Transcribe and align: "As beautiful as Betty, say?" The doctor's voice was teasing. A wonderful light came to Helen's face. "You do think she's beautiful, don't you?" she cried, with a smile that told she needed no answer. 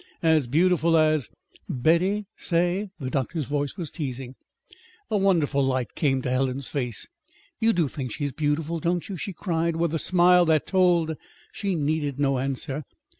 "As 0.23 0.47
beautiful 0.47 0.97
as 0.97 1.29
Betty, 1.69 2.25
say?" 2.35 2.89
The 2.99 3.11
doctor's 3.11 3.45
voice 3.45 3.77
was 3.77 3.91
teasing. 3.91 4.33
A 5.11 5.17
wonderful 5.19 5.61
light 5.63 5.93
came 5.93 6.23
to 6.23 6.29
Helen's 6.31 6.67
face. 6.69 7.07
"You 7.59 7.71
do 7.71 7.87
think 7.87 8.11
she's 8.11 8.31
beautiful, 8.33 8.79
don't 8.79 9.07
you?" 9.07 9.15
she 9.15 9.31
cried, 9.31 9.75
with 9.75 9.93
a 9.93 9.99
smile 9.99 10.43
that 10.45 10.65
told 10.65 11.15
she 11.53 11.75
needed 11.75 12.19
no 12.19 12.39
answer. 12.39 12.83